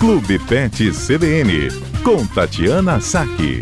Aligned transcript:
Clube 0.00 0.38
Pet 0.48 0.90
CBN, 0.92 1.68
com 2.02 2.26
Tatiana 2.26 3.02
Saque. 3.02 3.60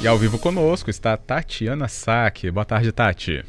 E 0.00 0.06
ao 0.06 0.16
vivo 0.16 0.38
conosco 0.38 0.88
está 0.90 1.16
Tatiana 1.16 1.88
Saque. 1.88 2.52
Boa 2.52 2.64
tarde, 2.64 2.92
Tati. 2.92 3.44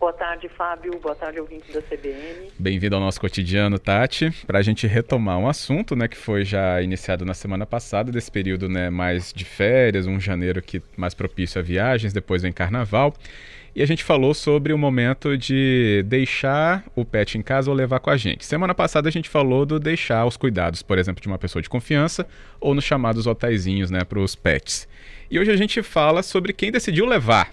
Boa 0.00 0.12
tarde, 0.12 0.48
Fábio. 0.48 0.98
Boa 1.00 1.14
tarde, 1.14 1.38
ouvinte 1.38 1.72
da 1.72 1.80
CBN. 1.80 2.50
Bem-vindo 2.58 2.96
ao 2.96 3.00
nosso 3.00 3.20
cotidiano, 3.20 3.78
Tati. 3.78 4.32
Para 4.48 4.58
a 4.58 4.62
gente 4.62 4.84
retomar 4.88 5.38
um 5.38 5.48
assunto, 5.48 5.94
né, 5.94 6.08
que 6.08 6.16
foi 6.16 6.44
já 6.44 6.82
iniciado 6.82 7.24
na 7.24 7.34
semana 7.34 7.64
passada, 7.64 8.10
desse 8.10 8.32
período, 8.32 8.68
né, 8.68 8.90
mais 8.90 9.32
de 9.32 9.44
férias, 9.44 10.06
um 10.06 10.18
janeiro 10.18 10.60
que 10.60 10.82
mais 10.96 11.14
propício 11.14 11.60
a 11.60 11.62
viagens, 11.62 12.12
depois 12.12 12.42
vem 12.42 12.52
carnaval. 12.52 13.14
E 13.78 13.82
a 13.82 13.86
gente 13.86 14.02
falou 14.02 14.34
sobre 14.34 14.72
o 14.72 14.76
momento 14.76 15.38
de 15.38 16.02
deixar 16.08 16.82
o 16.96 17.04
pet 17.04 17.38
em 17.38 17.42
casa 17.42 17.70
ou 17.70 17.76
levar 17.76 18.00
com 18.00 18.10
a 18.10 18.16
gente. 18.16 18.44
Semana 18.44 18.74
passada 18.74 19.08
a 19.08 19.12
gente 19.12 19.28
falou 19.28 19.64
do 19.64 19.78
deixar 19.78 20.26
os 20.26 20.36
cuidados, 20.36 20.82
por 20.82 20.98
exemplo, 20.98 21.22
de 21.22 21.28
uma 21.28 21.38
pessoa 21.38 21.62
de 21.62 21.70
confiança 21.70 22.26
ou 22.60 22.74
nos 22.74 22.82
chamados 22.82 23.28
hotéisinhos, 23.28 23.88
né, 23.88 24.00
para 24.02 24.18
os 24.18 24.34
pets. 24.34 24.88
E 25.30 25.38
hoje 25.38 25.52
a 25.52 25.56
gente 25.56 25.80
fala 25.80 26.24
sobre 26.24 26.52
quem 26.52 26.72
decidiu 26.72 27.06
levar. 27.06 27.52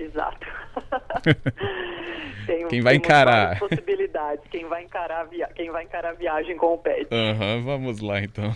Exato. 0.00 0.48
tem, 2.44 2.66
quem 2.66 2.80
vai 2.80 2.96
encarar 2.96 3.60
possibilidades, 3.60 4.44
quem 4.50 4.66
vai 4.66 4.82
encarar 4.82 5.22
via... 5.28 5.48
quem 5.54 5.70
vai 5.70 5.84
encarar 5.84 6.08
a 6.10 6.14
viagem 6.14 6.56
com 6.56 6.74
o 6.74 6.78
pet. 6.78 7.06
Uhum, 7.14 7.62
vamos 7.62 8.00
lá 8.00 8.20
então. 8.20 8.52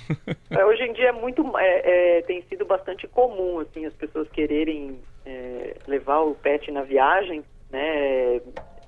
É, 0.50 0.64
hoje 0.64 0.82
em 0.82 0.92
dia 0.92 1.10
é 1.10 1.12
muito 1.12 1.56
é, 1.56 2.18
é, 2.18 2.22
tem 2.22 2.42
sido 2.48 2.64
bastante 2.64 3.06
comum 3.06 3.60
assim 3.60 3.86
as 3.86 3.94
pessoas 3.94 4.28
quererem 4.30 4.98
é, 5.26 5.76
levar 5.86 6.20
o 6.20 6.34
pet 6.34 6.70
na 6.70 6.82
viagem, 6.82 7.44
né? 7.70 8.40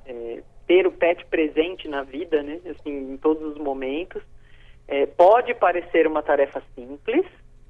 É, 0.06 0.42
ter 0.66 0.86
o 0.86 0.92
pet 0.92 1.24
presente 1.26 1.88
na 1.88 2.02
vida, 2.02 2.42
né? 2.42 2.60
Assim, 2.70 3.12
em 3.12 3.16
todos 3.16 3.42
os 3.52 3.58
momentos. 3.58 4.22
É, 4.86 5.04
pode 5.04 5.52
parecer 5.54 6.06
uma 6.06 6.22
tarefa 6.22 6.62
simples, 6.74 7.26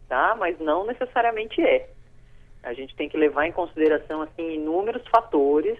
tá? 0.09 0.37
Mas 0.39 0.59
não 0.61 0.87
necessariamente 0.87 1.61
é. 1.61 1.89
A 2.63 2.73
gente 2.73 2.95
tem 2.95 3.09
que 3.09 3.17
levar 3.17 3.47
em 3.47 3.53
consideração 3.53 4.23
assim 4.23 4.53
inúmeros 4.55 5.03
fatores 5.09 5.79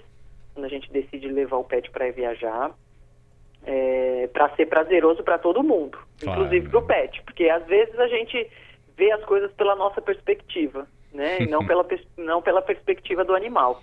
quando 0.55 0.65
a 0.65 0.69
gente 0.69 0.91
decide 0.91 1.29
levar 1.29 1.59
o 1.59 1.65
pet 1.65 1.89
para 1.91 2.11
viajar, 2.11 2.73
é, 3.65 4.29
para 4.33 4.49
ser 4.57 4.67
prazeroso 4.67 5.23
para 5.23 5.39
todo 5.39 5.63
mundo, 5.63 5.97
claro. 6.21 6.41
inclusive 6.41 6.69
para 6.69 6.79
o 6.79 6.87
pet, 6.87 7.23
porque 7.23 7.49
às 7.49 7.65
vezes 7.67 7.97
a 7.99 8.09
gente 8.09 8.51
vê 8.97 9.13
as 9.13 9.25
coisas 9.25 9.53
pela 9.53 9.77
nossa 9.77 10.03
perspectiva, 10.03 10.89
né, 11.13 11.39
e 11.41 11.47
não 11.47 11.67
pela 11.67 11.87
não 12.17 12.43
pela 12.43 12.63
perspectiva 12.63 13.25
do 13.25 13.35
animal. 13.35 13.83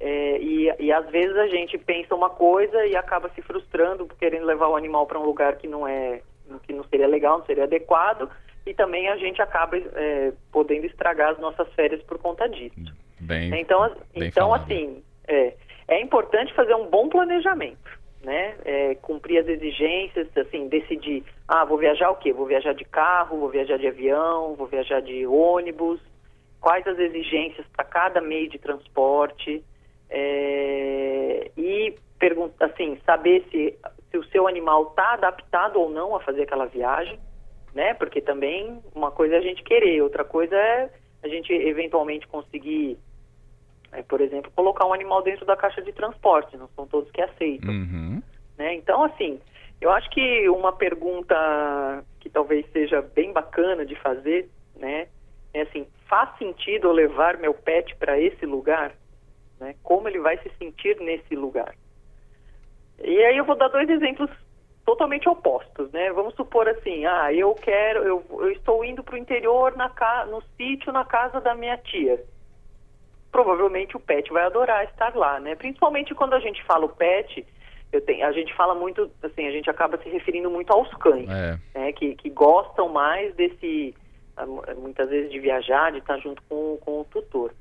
É, 0.00 0.38
e, 0.38 0.74
e 0.80 0.92
às 0.92 1.08
vezes 1.10 1.36
a 1.36 1.46
gente 1.46 1.78
pensa 1.78 2.14
uma 2.14 2.28
coisa 2.28 2.84
e 2.86 2.96
acaba 2.96 3.30
se 3.30 3.42
frustrando 3.42 4.06
querendo 4.18 4.44
levar 4.44 4.68
o 4.68 4.76
animal 4.76 5.06
para 5.06 5.18
um 5.18 5.24
lugar 5.24 5.56
que 5.56 5.68
não 5.68 5.86
é 5.86 6.20
que 6.66 6.72
não 6.72 6.84
seria 6.84 7.06
legal, 7.06 7.38
não 7.38 7.46
seria 7.46 7.64
adequado, 7.64 8.28
e 8.66 8.74
também 8.74 9.08
a 9.08 9.16
gente 9.16 9.40
acaba 9.40 9.76
é, 9.76 10.32
podendo 10.52 10.86
estragar 10.86 11.30
as 11.30 11.38
nossas 11.38 11.72
férias 11.74 12.02
por 12.02 12.18
conta 12.18 12.48
disso. 12.48 12.74
Bem, 13.20 13.60
então, 13.60 13.88
bem 14.14 14.28
então 14.28 14.52
assim, 14.52 15.02
é, 15.26 15.54
é 15.88 16.00
importante 16.02 16.52
fazer 16.54 16.74
um 16.74 16.86
bom 16.86 17.08
planejamento, 17.08 17.98
né? 18.22 18.54
É, 18.64 18.94
cumprir 18.96 19.38
as 19.38 19.48
exigências, 19.48 20.28
assim, 20.36 20.68
decidir, 20.68 21.24
ah, 21.48 21.64
vou 21.64 21.78
viajar 21.78 22.10
o 22.10 22.16
quê? 22.16 22.32
Vou 22.32 22.46
viajar 22.46 22.74
de 22.74 22.84
carro, 22.84 23.38
vou 23.38 23.48
viajar 23.48 23.78
de 23.78 23.86
avião, 23.86 24.54
vou 24.54 24.66
viajar 24.66 25.00
de 25.00 25.26
ônibus, 25.26 26.00
quais 26.64 26.86
as 26.86 26.98
exigências 26.98 27.66
para 27.76 27.84
cada 27.84 28.20
meio 28.22 28.48
de 28.48 28.58
transporte 28.58 29.62
é, 30.08 31.50
e 31.56 31.94
perguntar, 32.18 32.66
assim, 32.66 32.98
saber 33.04 33.46
se, 33.50 33.78
se 34.10 34.16
o 34.16 34.24
seu 34.24 34.48
animal 34.48 34.88
está 34.88 35.12
adaptado 35.12 35.78
ou 35.78 35.90
não 35.90 36.16
a 36.16 36.20
fazer 36.20 36.44
aquela 36.44 36.64
viagem 36.64 37.18
né? 37.74 37.92
Porque 37.94 38.20
também 38.20 38.80
uma 38.94 39.10
coisa 39.10 39.34
é 39.34 39.38
a 39.38 39.42
gente 39.42 39.62
querer, 39.62 40.00
outra 40.00 40.24
coisa 40.24 40.54
é 40.54 40.90
a 41.22 41.28
gente 41.28 41.52
eventualmente 41.52 42.26
conseguir, 42.28 42.96
é, 43.90 44.02
por 44.02 44.20
exemplo, 44.20 44.52
colocar 44.54 44.86
um 44.86 44.92
animal 44.92 45.22
dentro 45.22 45.44
da 45.44 45.56
caixa 45.56 45.82
de 45.82 45.92
transporte, 45.92 46.56
não 46.56 46.68
são 46.76 46.86
todos 46.86 47.10
que 47.10 47.20
aceitam. 47.20 47.70
Uhum. 47.70 48.22
Né? 48.56 48.74
Então, 48.74 49.02
assim, 49.02 49.40
eu 49.80 49.90
acho 49.90 50.08
que 50.10 50.48
uma 50.48 50.72
pergunta 50.72 52.04
que 52.20 52.30
talvez 52.30 52.64
seja 52.72 53.02
bem 53.02 53.32
bacana 53.32 53.84
de 53.84 53.96
fazer, 53.96 54.48
né? 54.76 55.08
É 55.54 55.62
assim, 55.62 55.86
faz 56.08 56.36
sentido 56.36 56.88
eu 56.88 56.92
levar 56.92 57.38
meu 57.38 57.54
pet 57.54 57.94
para 57.96 58.18
esse 58.18 58.44
lugar? 58.44 58.92
Né? 59.60 59.74
Como 59.82 60.08
ele 60.08 60.18
vai 60.18 60.36
se 60.38 60.50
sentir 60.58 61.00
nesse 61.00 61.34
lugar? 61.34 61.74
E 63.02 63.24
aí 63.24 63.36
eu 63.36 63.44
vou 63.44 63.56
dar 63.56 63.68
dois 63.68 63.88
exemplos 63.88 64.30
totalmente 64.84 65.28
opostos, 65.28 65.90
né? 65.92 66.12
Vamos 66.12 66.34
supor 66.34 66.68
assim, 66.68 67.06
ah, 67.06 67.32
eu 67.32 67.54
quero, 67.54 68.02
eu, 68.02 68.24
eu 68.30 68.50
estou 68.50 68.84
indo 68.84 69.02
para 69.02 69.14
o 69.14 69.18
interior 69.18 69.74
na 69.76 69.90
no 70.26 70.42
sítio 70.56 70.92
na 70.92 71.04
casa 71.04 71.40
da 71.40 71.54
minha 71.54 71.76
tia. 71.78 72.22
Provavelmente 73.32 73.96
o 73.96 74.00
pet 74.00 74.30
vai 74.32 74.44
adorar 74.44 74.84
estar 74.84 75.14
lá, 75.16 75.40
né? 75.40 75.54
Principalmente 75.54 76.14
quando 76.14 76.34
a 76.34 76.40
gente 76.40 76.62
fala 76.64 76.84
o 76.84 76.90
pet, 76.90 77.46
eu 77.90 78.00
tenho, 78.00 78.26
a 78.26 78.32
gente 78.32 78.52
fala 78.54 78.74
muito, 78.74 79.10
assim, 79.22 79.46
a 79.46 79.50
gente 79.50 79.70
acaba 79.70 79.96
se 79.98 80.08
referindo 80.08 80.50
muito 80.50 80.72
aos 80.72 80.92
cães, 80.94 81.28
é. 81.28 81.58
né? 81.74 81.92
Que, 81.92 82.14
que 82.14 82.28
gostam 82.28 82.88
mais 82.88 83.34
desse, 83.34 83.94
muitas 84.76 85.08
vezes 85.08 85.30
de 85.30 85.38
viajar, 85.38 85.92
de 85.92 85.98
estar 85.98 86.18
junto 86.18 86.42
com, 86.48 86.78
com 86.78 87.00
o 87.00 87.04
tutor, 87.04 87.52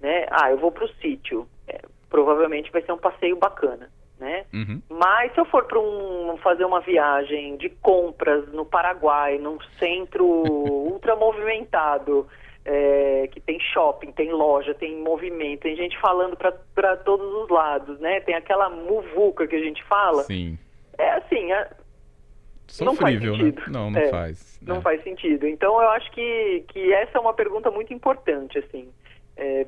né? 0.00 0.26
Ah, 0.30 0.50
eu 0.50 0.58
vou 0.58 0.72
para 0.72 0.84
o 0.84 0.94
sítio, 1.00 1.46
é, 1.66 1.80
provavelmente 2.08 2.70
vai 2.70 2.82
ser 2.82 2.92
um 2.92 2.98
passeio 2.98 3.36
bacana 3.36 3.88
né? 4.18 4.44
Uhum. 4.52 4.82
Mas 4.88 5.32
se 5.32 5.40
eu 5.40 5.44
for 5.44 5.64
para 5.64 5.78
um, 5.78 6.36
fazer 6.42 6.64
uma 6.64 6.80
viagem 6.80 7.56
de 7.56 7.68
compras 7.68 8.48
no 8.52 8.64
Paraguai, 8.64 9.38
num 9.38 9.58
centro 9.78 10.24
ultra 10.26 11.14
movimentado, 11.16 12.26
é, 12.64 13.28
que 13.32 13.40
tem 13.40 13.58
shopping, 13.60 14.12
tem 14.12 14.32
loja, 14.32 14.74
tem 14.74 14.96
movimento, 14.96 15.60
tem 15.60 15.76
gente 15.76 15.98
falando 16.00 16.36
para 16.36 16.96
todos 16.96 17.32
os 17.42 17.48
lados, 17.48 17.98
né? 18.00 18.20
Tem 18.20 18.34
aquela 18.34 18.68
muvuca 18.68 19.46
que 19.46 19.56
a 19.56 19.62
gente 19.62 19.82
fala. 19.84 20.24
Sim. 20.24 20.58
É 20.98 21.10
assim, 21.10 21.52
é, 22.80 22.84
não 22.84 22.94
faz 22.94 23.20
né? 23.20 23.26
sentido. 23.26 23.60
Né? 23.60 23.66
Não, 23.68 23.90
não 23.90 24.00
é, 24.00 24.08
faz. 24.08 24.60
Não 24.62 24.76
é. 24.76 24.80
faz 24.80 25.02
sentido. 25.02 25.46
Então 25.46 25.80
eu 25.80 25.88
acho 25.90 26.10
que, 26.12 26.64
que 26.68 26.92
essa 26.92 27.18
é 27.18 27.20
uma 27.20 27.34
pergunta 27.34 27.70
muito 27.70 27.92
importante, 27.92 28.58
assim. 28.58 28.88
É, 29.36 29.66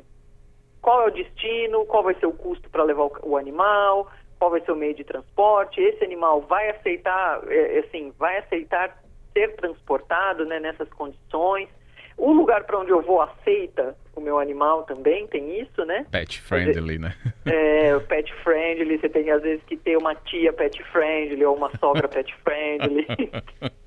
qual 0.80 1.02
é 1.02 1.06
o 1.06 1.10
destino? 1.10 1.84
Qual 1.86 2.02
vai 2.02 2.14
ser 2.14 2.26
o 2.26 2.32
custo 2.32 2.68
para 2.70 2.84
levar 2.84 3.04
o, 3.04 3.12
o 3.22 3.36
animal? 3.36 4.10
qual 4.40 4.50
vai 4.50 4.62
ser 4.62 4.72
o 4.72 4.76
meio 4.76 4.94
de 4.94 5.04
transporte, 5.04 5.82
esse 5.82 6.02
animal 6.02 6.40
vai 6.40 6.70
aceitar, 6.70 7.42
é, 7.46 7.76
é, 7.76 7.80
assim, 7.80 8.10
vai 8.18 8.38
aceitar 8.38 8.98
ser 9.34 9.54
transportado 9.54 10.46
né, 10.46 10.58
nessas 10.58 10.88
condições. 10.88 11.68
O 12.16 12.32
lugar 12.32 12.64
para 12.64 12.78
onde 12.78 12.90
eu 12.90 13.02
vou 13.02 13.20
aceita 13.20 13.94
o 14.14 14.20
meu 14.20 14.38
animal 14.38 14.82
também, 14.84 15.26
tem 15.26 15.60
isso, 15.60 15.84
né? 15.84 16.06
Pet 16.10 16.40
friendly, 16.40 16.98
né? 16.98 17.14
É, 17.46 17.94
o 17.96 18.00
pet 18.00 18.32
friendly, 18.42 18.98
você 18.98 19.08
tem 19.08 19.30
às 19.30 19.42
vezes 19.42 19.62
que 19.64 19.76
ter 19.76 19.96
uma 19.96 20.14
tia 20.14 20.52
pet 20.52 20.82
friendly 20.84 21.44
ou 21.44 21.56
uma 21.56 21.70
sogra 21.78 22.08
pet 22.08 22.34
friendly. 22.42 23.06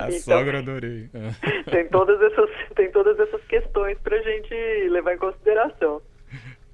A 0.00 0.08
então, 0.08 0.20
sogra 0.20 0.58
adorei. 0.58 1.08
tem, 1.70 1.88
todas 1.88 2.20
essas, 2.20 2.50
tem 2.74 2.90
todas 2.90 3.18
essas 3.18 3.42
questões 3.44 3.98
para 4.00 4.16
a 4.16 4.22
gente 4.22 4.54
levar 4.90 5.14
em 5.14 5.18
consideração. 5.18 6.02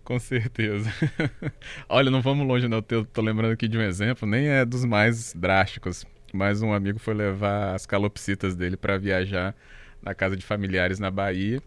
Com 0.05 0.19
certeza. 0.19 0.91
Olha, 1.89 2.11
não 2.11 2.21
vamos 2.21 2.47
longe, 2.47 2.67
não. 2.67 2.85
Eu 2.91 3.05
tô 3.05 3.23
lembrando 3.23 3.53
aqui 3.53 3.69
de 3.69 3.79
um 3.79 3.83
exemplo, 3.83 4.27
nem 4.29 4.49
é 4.49 4.65
dos 4.65 4.85
mais 4.85 5.33
drásticos, 5.33 6.05
mas 6.33 6.61
um 6.61 6.73
amigo 6.73 6.99
foi 6.99 7.15
levar 7.15 7.75
as 7.75 7.87
calopsitas 7.87 8.57
dele 8.57 8.77
para 8.77 8.99
viajar 8.99 9.55
na 10.03 10.15
casa 10.15 10.37
de 10.37 10.45
familiares 10.45 10.99
na 10.99 11.11
Bahia. 11.11 11.63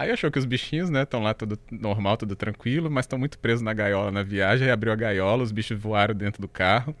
Aí 0.00 0.10
achou 0.10 0.30
que 0.30 0.38
os 0.38 0.46
bichinhos, 0.46 0.88
né, 0.88 1.02
estão 1.02 1.22
lá 1.22 1.34
tudo 1.34 1.58
normal, 1.70 2.16
tudo 2.16 2.34
tranquilo, 2.34 2.90
mas 2.90 3.04
estão 3.04 3.18
muito 3.18 3.38
presos 3.38 3.60
na 3.60 3.74
gaiola 3.74 4.10
na 4.10 4.22
viagem. 4.22 4.66
Aí 4.66 4.72
abriu 4.72 4.94
a 4.94 4.96
gaiola, 4.96 5.42
os 5.42 5.52
bichos 5.52 5.78
voaram 5.78 6.14
dentro 6.14 6.40
do 6.40 6.48
carro 6.48 6.96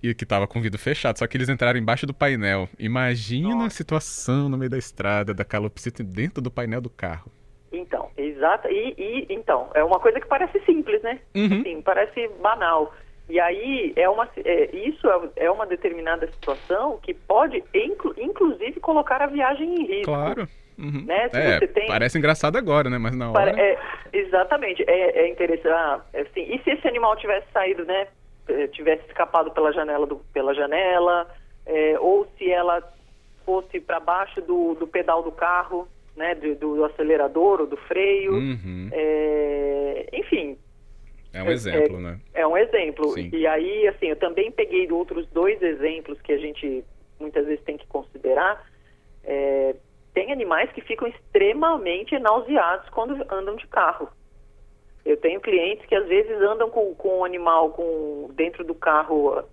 e 0.00 0.14
que 0.14 0.24
tava 0.24 0.46
com 0.46 0.60
o 0.60 0.62
vidro 0.62 0.78
fechado, 0.78 1.18
só 1.18 1.26
que 1.26 1.36
eles 1.36 1.48
entraram 1.48 1.80
embaixo 1.80 2.06
do 2.06 2.14
painel. 2.14 2.68
Imagina 2.78 3.48
Nossa. 3.48 3.66
a 3.66 3.70
situação 3.70 4.48
no 4.48 4.56
meio 4.56 4.70
da 4.70 4.78
estrada 4.78 5.34
da 5.34 5.44
calopsita 5.44 6.04
dentro 6.04 6.40
do 6.40 6.48
painel 6.48 6.80
do 6.80 6.88
carro. 6.88 7.28
Então, 7.72 8.08
exato. 8.16 8.68
E, 8.68 8.94
e, 8.96 9.26
então, 9.28 9.70
é 9.74 9.82
uma 9.82 9.98
coisa 9.98 10.20
que 10.20 10.26
parece 10.26 10.60
simples, 10.64 11.02
né? 11.02 11.18
Uhum. 11.34 11.60
Assim, 11.60 11.82
parece 11.82 12.28
banal. 12.40 12.94
E 13.28 13.40
aí 13.40 13.92
é 13.96 14.08
uma, 14.08 14.28
é, 14.36 14.76
isso 14.76 15.08
é, 15.08 15.46
é, 15.46 15.50
uma 15.50 15.66
determinada 15.66 16.30
situação 16.30 17.00
que 17.02 17.14
pode, 17.14 17.64
inclu, 17.74 18.14
inclusive, 18.16 18.78
colocar 18.78 19.20
a 19.20 19.26
viagem 19.26 19.74
em 19.74 19.86
risco. 19.86 20.04
Claro. 20.04 20.48
Uhum. 20.82 21.04
Né? 21.06 21.30
É, 21.32 21.66
tem... 21.66 21.86
Parece 21.86 22.18
engraçado 22.18 22.56
agora, 22.56 22.90
né? 22.90 22.98
Mas 22.98 23.14
na 23.14 23.30
hora. 23.30 23.58
É, 23.58 23.78
exatamente. 24.12 24.84
É, 24.88 25.20
é 25.20 25.28
interessante. 25.28 25.68
Ah, 25.68 26.00
assim, 26.14 26.42
e 26.52 26.60
se 26.62 26.70
esse 26.70 26.88
animal 26.88 27.16
tivesse 27.16 27.46
saído, 27.52 27.84
né? 27.84 28.08
Eh, 28.48 28.66
tivesse 28.68 29.06
escapado 29.06 29.52
pela 29.52 29.72
janela, 29.72 30.04
do, 30.04 30.16
pela 30.32 30.52
janela, 30.52 31.28
é, 31.64 31.96
ou 32.00 32.26
se 32.36 32.50
ela 32.50 32.82
fosse 33.46 33.80
para 33.80 34.00
baixo 34.00 34.40
do, 34.40 34.74
do 34.74 34.86
pedal 34.86 35.22
do 35.22 35.30
carro, 35.30 35.86
né, 36.16 36.34
do, 36.34 36.54
do 36.56 36.84
acelerador 36.84 37.60
ou 37.60 37.66
do 37.66 37.76
freio, 37.76 38.32
uhum. 38.32 38.88
é, 38.92 40.08
enfim, 40.12 40.58
É 41.32 41.42
um 41.42 41.50
exemplo, 41.50 41.96
é, 41.98 42.00
né? 42.00 42.20
É 42.34 42.46
um 42.46 42.56
exemplo. 42.56 43.12
Sim. 43.12 43.30
E 43.32 43.46
aí, 43.46 43.88
assim, 43.88 44.06
eu 44.06 44.16
também 44.16 44.50
peguei 44.50 44.90
outros 44.90 45.26
dois 45.28 45.62
exemplos 45.62 46.20
que 46.20 46.32
a 46.32 46.38
gente 46.38 46.84
muitas 47.18 47.46
vezes 47.46 47.64
tem 47.64 47.78
que 47.78 47.86
considerar. 47.86 48.62
É, 49.24 49.74
tem 50.32 50.34
animais 50.34 50.72
que 50.72 50.80
ficam 50.80 51.06
extremamente 51.06 52.18
nauseados 52.18 52.88
quando 52.90 53.14
andam 53.30 53.54
de 53.56 53.66
carro. 53.66 54.08
Eu 55.04 55.16
tenho 55.16 55.40
clientes 55.40 55.84
que 55.86 55.94
às 55.94 56.06
vezes 56.06 56.40
andam 56.40 56.70
com, 56.70 56.94
com 56.94 57.18
o 57.20 57.24
animal 57.24 57.70
com, 57.70 58.30
dentro 58.34 58.64
do 58.64 58.74
carro, 58.74 59.44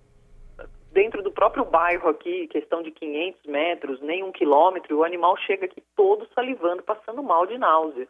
dentro 0.92 1.22
do 1.22 1.30
próprio 1.30 1.64
bairro 1.64 2.08
aqui, 2.08 2.46
questão 2.48 2.82
de 2.82 2.90
500 2.92 3.44
metros, 3.46 4.00
nem 4.00 4.22
um 4.22 4.32
quilômetro, 4.32 4.94
e 4.94 4.98
o 4.98 5.04
animal 5.04 5.36
chega 5.38 5.66
aqui 5.66 5.82
todo 5.96 6.26
salivando, 6.34 6.82
passando 6.82 7.22
mal 7.22 7.46
de 7.46 7.58
náusea. 7.58 8.08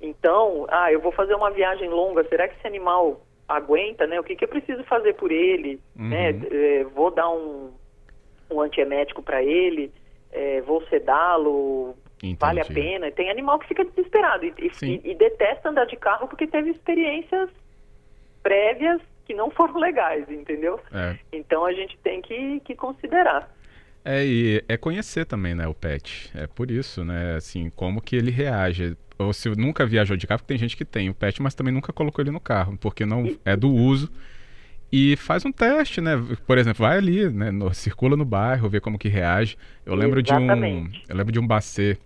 Então, 0.00 0.66
ah, 0.68 0.90
eu 0.90 1.00
vou 1.00 1.12
fazer 1.12 1.34
uma 1.34 1.50
viagem 1.50 1.88
longa, 1.88 2.24
será 2.24 2.48
que 2.48 2.56
esse 2.56 2.66
animal 2.66 3.20
aguenta, 3.46 4.06
né? 4.06 4.18
O 4.18 4.24
que, 4.24 4.34
que 4.34 4.44
eu 4.44 4.48
preciso 4.48 4.82
fazer 4.84 5.14
por 5.14 5.30
ele, 5.30 5.80
Uhum. 5.96 6.08
né? 6.08 6.30
É, 6.50 6.84
vou 6.84 7.10
dar 7.10 7.28
um, 7.28 7.70
um 8.50 8.60
antiemético 8.60 9.22
para 9.22 9.42
ele, 9.42 9.92
é, 10.32 10.60
vou 10.62 10.82
sedá-lo, 10.88 11.94
vale 12.38 12.60
a 12.60 12.64
pena. 12.64 13.10
Tem 13.10 13.30
animal 13.30 13.58
que 13.58 13.68
fica 13.68 13.84
desesperado 13.84 14.44
e, 14.46 14.54
e- 14.58 14.70
e- 14.86 15.10
e 15.10 15.14
detesta 15.14 15.68
andar 15.68 15.84
de 15.86 15.96
carro 15.96 16.26
porque 16.28 16.46
teve 16.46 16.70
experiências 16.70 17.50
prévias 18.42 19.00
que 19.24 19.34
não 19.34 19.50
foram 19.50 19.74
legais, 19.78 20.28
entendeu? 20.30 20.80
É. 20.92 21.16
Então 21.32 21.64
a 21.64 21.72
gente 21.72 21.96
tem 21.98 22.20
que, 22.22 22.60
que 22.60 22.74
considerar. 22.74 23.48
É, 24.04 24.24
e 24.24 24.64
é 24.68 24.76
conhecer 24.76 25.24
também, 25.24 25.54
né, 25.54 25.66
o 25.68 25.74
pet. 25.74 26.28
É 26.34 26.46
por 26.48 26.70
isso, 26.72 27.04
né, 27.04 27.36
assim, 27.36 27.70
como 27.70 28.00
que 28.02 28.16
ele 28.16 28.30
reage. 28.32 28.96
Ou 29.18 29.32
se 29.32 29.48
nunca 29.50 29.86
viajou 29.86 30.16
de 30.16 30.26
carro, 30.26 30.40
porque 30.40 30.54
tem 30.54 30.58
gente 30.58 30.76
que 30.76 30.84
tem 30.84 31.08
o 31.08 31.14
pet, 31.14 31.40
mas 31.40 31.54
também 31.54 31.72
nunca 31.72 31.92
colocou 31.92 32.20
ele 32.24 32.32
no 32.32 32.40
carro, 32.40 32.76
porque 32.78 33.06
não 33.06 33.24
é 33.44 33.54
do 33.56 33.68
uso. 33.72 34.10
E 34.92 35.16
faz 35.16 35.44
um 35.46 35.50
teste, 35.52 36.00
né? 36.02 36.12
Por 36.46 36.58
exemplo, 36.58 36.84
vai 36.84 36.98
ali, 36.98 37.28
né, 37.30 37.50
no- 37.50 37.72
circula 37.72 38.14
no 38.16 38.24
bairro, 38.26 38.68
vê 38.68 38.78
como 38.78 38.98
que 38.98 39.08
reage. 39.08 39.56
Eu 39.86 39.94
lembro 39.94 40.22
de 40.22 40.32
um, 40.34 40.36
Exatamente. 40.36 41.02
eu 41.08 41.16
lembro 41.16 41.32
de 41.32 41.40
um 41.40 41.46
bacê 41.46 41.96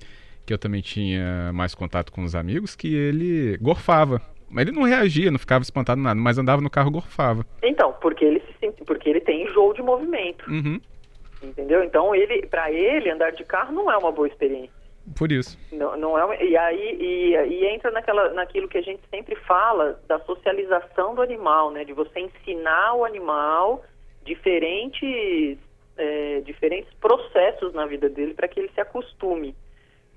que 0.47 0.53
eu 0.55 0.59
também 0.59 0.81
tinha 0.81 1.51
mais 1.53 1.75
contato 1.75 2.13
com 2.13 2.23
os 2.23 2.37
amigos, 2.37 2.77
que 2.77 2.95
ele 2.95 3.57
gorfava. 3.61 4.23
Mas 4.49 4.69
ele 4.69 4.77
não 4.77 4.85
reagia, 4.85 5.33
não 5.33 5.39
ficava 5.41 5.65
espantado 5.65 6.01
nada, 6.01 6.21
mas 6.21 6.39
andava 6.39 6.63
no 6.63 6.71
carro 6.71 6.89
e 6.91 6.93
gorfava. 6.93 7.45
Então, 7.65 7.93
porque 8.01 8.25
ele 8.25 8.39
se 8.41 8.55
sente, 8.61 8.85
porque 8.85 9.11
ele 9.11 9.21
tem 9.21 9.43
enjoo 9.43 9.75
de 9.75 9.83
movimento, 9.83 10.49
Uhum. 10.49 10.81
entendeu? 11.43 11.83
Então 11.83 12.15
ele, 12.15 12.47
para 12.47 12.71
ele 12.71 13.11
andar 13.11 13.33
de 13.33 13.43
carro 13.43 13.73
não 13.75 13.91
é 13.91 13.97
uma 13.97 14.13
boa 14.13 14.29
experiência. 14.29 14.76
Por 15.15 15.31
isso. 15.31 15.57
Não, 15.71 15.97
não 15.97 16.33
é 16.33 16.45
e 16.45 16.57
aí 16.57 16.97
e, 17.01 17.35
e 17.37 17.67
entra 17.67 17.91
naquela, 17.91 18.31
naquilo 18.33 18.69
que 18.69 18.79
a 18.79 18.83
gente 18.83 19.03
sempre 19.09 19.37
fala 19.37 20.01
da 20.09 20.19
socialização 20.21 21.15
do 21.15 21.23
animal, 21.23 21.71
né? 21.71 21.85
De 21.85 21.93
você 21.93 22.19
ensinar 22.21 22.95
o 22.95 23.05
animal 23.05 23.85
diferentes 24.25 25.59
é, 25.97 26.41
diferentes 26.41 26.93
processos 26.95 27.73
na 27.73 27.87
vida 27.87 28.09
dele 28.09 28.35
para 28.35 28.49
que 28.49 28.61
ele 28.61 28.71
se 28.75 28.81
acostume 28.81 29.55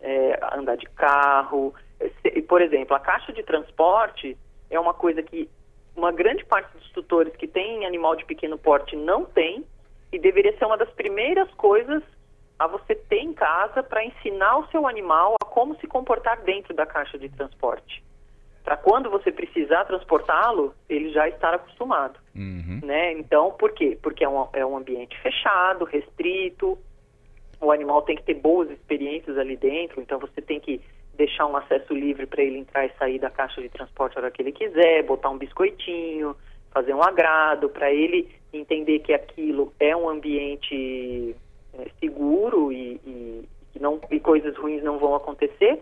é, 0.01 0.38
a 0.41 0.57
andar 0.57 0.75
de 0.75 0.86
carro. 0.88 1.74
Se- 2.21 2.42
Por 2.42 2.62
exemplo, 2.62 2.95
a 2.95 3.00
caixa 3.00 3.31
de 3.31 3.44
transporte 3.44 4.38
é 4.69 4.80
uma 4.80 4.94
coisa 4.94 5.21
que 5.24 5.50
uma 5.95 6.12
grande 6.12 6.45
parte 6.45 6.71
dos 6.77 6.89
tutores 6.92 7.35
que 7.35 7.47
têm 7.47 7.85
animal 7.85 8.15
de 8.15 8.25
pequeno 8.25 8.57
porte 8.57 8.95
não 8.95 9.25
tem 9.25 9.63
e 10.12 10.19
deveria 10.19 10.57
ser 10.57 10.65
uma 10.65 10.77
das 10.77 10.89
primeiras 10.92 11.50
coisas 11.53 12.01
a 12.59 12.67
você 12.67 12.94
ter 12.94 13.19
em 13.19 13.33
casa 13.33 13.81
para 13.81 14.03
ensinar 14.03 14.57
o 14.57 14.67
seu 14.67 14.85
animal 14.85 15.35
a 15.41 15.45
como 15.45 15.75
se 15.79 15.88
comportar 15.88 16.41
dentro 16.41 16.73
da 16.73 16.85
caixa 16.85 17.17
de 17.17 17.29
transporte. 17.29 18.03
Para 18.63 18.75
quando 18.75 19.09
você 19.09 19.31
precisar 19.31 19.85
transportá-lo, 19.85 20.75
ele 20.89 21.11
já 21.11 21.27
estar 21.29 21.53
acostumado. 21.53 22.19
Uhum. 22.35 22.81
Né? 22.83 23.13
Então, 23.13 23.51
por 23.51 23.71
quê? 23.71 23.97
Porque 24.01 24.23
é 24.23 24.29
um, 24.29 24.47
é 24.53 24.65
um 24.65 24.77
ambiente 24.77 25.17
fechado, 25.21 25.85
restrito, 25.85 26.77
o 27.61 27.71
animal 27.71 28.01
tem 28.03 28.15
que 28.15 28.23
ter 28.23 28.35
boas 28.35 28.69
experiências 28.69 29.38
ali 29.38 29.57
dentro, 29.57 30.01
então 30.01 30.19
você 30.19 30.41
tem 30.41 30.59
que 30.59 30.81
deixar 31.15 31.45
um 31.45 31.57
acesso 31.57 31.94
livre 31.94 32.25
para 32.25 32.41
ele 32.41 32.59
entrar 32.59 32.85
e 32.85 32.91
sair 32.97 33.19
da 33.19 33.29
caixa 33.29 33.61
de 33.61 33.67
transporte 33.69 34.17
a 34.17 34.21
hora 34.21 34.31
que 34.31 34.41
ele 34.41 34.53
quiser, 34.53 35.03
botar 35.03 35.29
um 35.29 35.38
biscoitinho, 35.38 36.35
fazer 36.71 36.94
um 36.94 37.03
agrado, 37.03 37.67
para 37.69 37.91
ele 37.91 38.29
entender 38.53 39.00
que 39.00 39.13
aquilo 39.13 39.73
é 39.79 39.95
um 39.95 40.09
ambiente 40.09 41.35
é, 41.77 41.88
seguro 42.00 42.71
e, 42.71 43.00
e, 43.06 43.50
que 43.71 43.80
não, 43.80 44.00
e 44.10 44.19
coisas 44.19 44.56
ruins 44.57 44.83
não 44.83 44.98
vão 44.98 45.16
acontecer. 45.16 45.80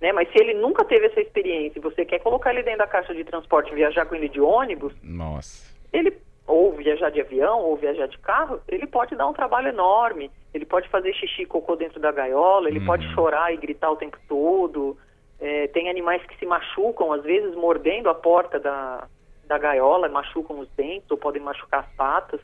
Né? 0.00 0.12
Mas 0.12 0.30
se 0.30 0.38
ele 0.38 0.54
nunca 0.54 0.84
teve 0.84 1.06
essa 1.06 1.20
experiência 1.20 1.78
e 1.78 1.82
você 1.82 2.04
quer 2.04 2.18
colocar 2.20 2.50
ele 2.52 2.62
dentro 2.62 2.80
da 2.80 2.86
caixa 2.86 3.14
de 3.14 3.24
transporte 3.24 3.72
e 3.72 3.74
viajar 3.74 4.06
com 4.06 4.14
ele 4.14 4.28
de 4.28 4.40
ônibus, 4.40 4.92
Nossa. 5.02 5.72
ele 5.92 6.12
ou 6.46 6.72
viajar 6.72 7.10
de 7.10 7.20
avião 7.22 7.60
ou 7.60 7.74
viajar 7.76 8.06
de 8.06 8.18
carro, 8.18 8.60
ele 8.68 8.86
pode 8.86 9.16
dar 9.16 9.26
um 9.26 9.32
trabalho 9.32 9.68
enorme. 9.68 10.30
Ele 10.52 10.66
pode 10.66 10.88
fazer 10.90 11.14
xixi 11.14 11.42
e 11.42 11.46
cocô 11.46 11.74
dentro 11.74 11.98
da 11.98 12.12
gaiola, 12.12 12.68
ele 12.68 12.80
Uhum. 12.80 12.86
pode 12.86 13.06
chorar 13.14 13.52
e 13.52 13.56
gritar 13.56 13.90
o 13.90 13.96
tempo 13.96 14.18
todo. 14.28 14.96
É, 15.40 15.66
tem 15.68 15.88
animais 15.88 16.22
que 16.26 16.36
se 16.38 16.44
machucam, 16.46 17.12
às 17.12 17.22
vezes 17.22 17.54
mordendo 17.56 18.10
a 18.10 18.14
porta 18.14 18.60
da, 18.60 19.08
da 19.46 19.56
gaiola, 19.58 20.08
machucam 20.08 20.58
os 20.60 20.68
dentes 20.76 21.10
ou 21.10 21.16
podem 21.16 21.40
machucar 21.42 21.80
as 21.80 21.96
patas. 21.96 22.40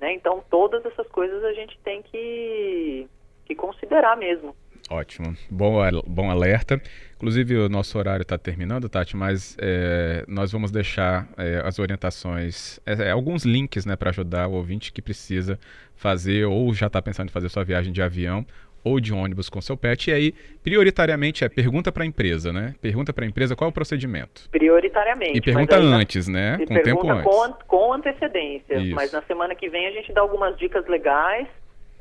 Né? 0.00 0.14
Então, 0.14 0.42
todas 0.50 0.84
essas 0.84 1.08
coisas 1.08 1.42
a 1.44 1.52
gente 1.52 1.78
tem 1.84 2.02
que, 2.02 3.06
que 3.44 3.54
considerar 3.54 4.16
mesmo. 4.16 4.54
Ótimo. 4.90 5.36
Bom, 5.50 5.78
bom 6.06 6.30
alerta. 6.30 6.80
Inclusive, 7.16 7.56
o 7.56 7.68
nosso 7.68 7.98
horário 7.98 8.22
está 8.22 8.38
terminando, 8.38 8.88
Tati, 8.88 9.16
mas 9.16 9.56
é, 9.60 10.24
nós 10.26 10.50
vamos 10.50 10.70
deixar 10.70 11.28
é, 11.36 11.60
as 11.64 11.78
orientações, 11.78 12.80
é, 12.86 13.08
é, 13.08 13.10
alguns 13.10 13.44
links 13.44 13.84
né, 13.84 13.96
para 13.96 14.10
ajudar 14.10 14.46
o 14.48 14.52
ouvinte 14.52 14.92
que 14.92 15.02
precisa 15.02 15.58
fazer 15.94 16.46
ou 16.46 16.72
já 16.72 16.86
está 16.86 17.02
pensando 17.02 17.28
em 17.28 17.32
fazer 17.32 17.48
sua 17.48 17.64
viagem 17.64 17.92
de 17.92 18.00
avião 18.00 18.46
ou 18.84 19.00
de 19.00 19.12
ônibus 19.12 19.48
com 19.48 19.60
seu 19.60 19.76
pet. 19.76 20.10
E 20.10 20.12
aí, 20.12 20.34
prioritariamente, 20.62 21.44
é 21.44 21.48
pergunta 21.48 21.90
para 21.90 22.04
a 22.04 22.06
empresa, 22.06 22.52
né? 22.52 22.74
Pergunta 22.80 23.12
para 23.12 23.24
a 23.24 23.28
empresa 23.28 23.54
qual 23.56 23.68
é 23.68 23.70
o 23.70 23.74
procedimento. 23.74 24.48
Prioritariamente. 24.50 25.38
E 25.38 25.40
pergunta 25.40 25.76
aí, 25.76 25.84
antes, 25.84 26.28
né? 26.28 26.58
Com 26.66 26.82
tempo 26.82 27.10
antes. 27.10 27.24
com, 27.24 27.52
com 27.66 27.92
antecedência. 27.92 28.76
Isso. 28.78 28.94
Mas 28.94 29.12
na 29.12 29.22
semana 29.22 29.54
que 29.54 29.68
vem 29.68 29.86
a 29.86 29.90
gente 29.90 30.12
dá 30.12 30.20
algumas 30.20 30.56
dicas 30.58 30.86
legais 30.86 31.46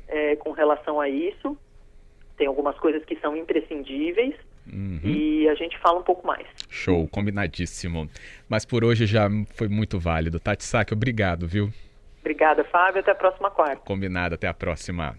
é, 0.08 0.36
com 0.38 0.52
relação 0.52 1.00
a 1.00 1.10
isso. 1.10 1.58
Tem 2.38 2.48
algumas 2.48 2.78
coisas 2.78 3.04
que 3.06 3.16
são 3.20 3.36
imprescindíveis 3.36 4.36
Uhum. 4.72 5.00
e 5.04 5.48
a 5.48 5.56
gente 5.56 5.78
fala 5.80 6.00
um 6.00 6.04
pouco 6.04 6.28
mais. 6.28 6.46
Show, 6.70 7.08
combinadíssimo. 7.08 8.10
Mas 8.50 8.66
por 8.66 8.84
hoje 8.84 9.06
já 9.06 9.30
foi 9.56 9.68
muito 9.70 9.98
válido. 9.98 10.40
Tati 10.40 10.64
Saki, 10.64 10.94
obrigado, 10.94 11.48
viu? 11.48 11.72
Obrigada, 12.20 12.64
Fábio. 12.66 13.00
Até 13.00 13.12
a 13.12 13.16
próxima 13.16 13.50
quarta. 13.50 13.78
Combinado, 13.78 14.36
até 14.36 14.48
a 14.48 14.54
próxima. 14.54 15.16